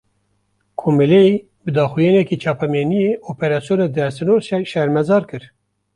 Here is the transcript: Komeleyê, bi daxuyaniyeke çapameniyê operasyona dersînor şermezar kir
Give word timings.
Komeleyê, 0.81 1.35
bi 1.65 1.71
daxuyaniyeke 1.75 2.35
çapameniyê 2.43 3.13
operasyona 3.31 3.87
dersînor 3.97 4.39
şermezar 4.71 5.23
kir 5.29 5.43